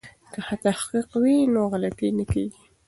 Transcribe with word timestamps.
که 0.33 0.41
تحقیق 0.67 1.09
وي 1.21 1.37
نو 1.53 1.61
غلطي 1.71 2.09
نه 2.17 2.25
کیږي. 2.31 2.61